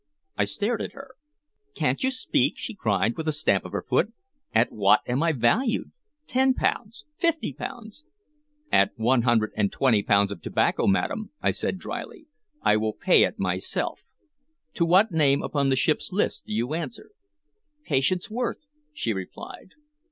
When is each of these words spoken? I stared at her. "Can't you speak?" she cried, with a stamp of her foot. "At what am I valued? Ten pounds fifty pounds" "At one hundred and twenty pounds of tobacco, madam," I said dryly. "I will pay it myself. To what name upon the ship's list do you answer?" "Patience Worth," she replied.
I 0.35 0.45
stared 0.45 0.81
at 0.81 0.93
her. 0.93 1.11
"Can't 1.75 2.01
you 2.03 2.09
speak?" 2.09 2.55
she 2.57 2.73
cried, 2.73 3.15
with 3.15 3.27
a 3.27 3.31
stamp 3.31 3.65
of 3.65 3.71
her 3.71 3.85
foot. 3.87 4.11
"At 4.51 4.71
what 4.71 5.01
am 5.05 5.21
I 5.21 5.31
valued? 5.31 5.91
Ten 6.25 6.55
pounds 6.55 7.05
fifty 7.19 7.53
pounds" 7.53 8.03
"At 8.71 8.93
one 8.97 9.21
hundred 9.21 9.51
and 9.55 9.71
twenty 9.71 10.01
pounds 10.01 10.31
of 10.31 10.41
tobacco, 10.41 10.87
madam," 10.87 11.29
I 11.39 11.51
said 11.51 11.77
dryly. 11.77 12.25
"I 12.63 12.77
will 12.77 12.93
pay 12.93 13.21
it 13.25 13.37
myself. 13.37 13.99
To 14.73 14.87
what 14.87 15.11
name 15.11 15.43
upon 15.43 15.69
the 15.69 15.75
ship's 15.75 16.11
list 16.11 16.47
do 16.47 16.51
you 16.51 16.73
answer?" 16.73 17.11
"Patience 17.83 18.27
Worth," 18.27 18.65
she 18.93 19.13
replied. 19.13 19.73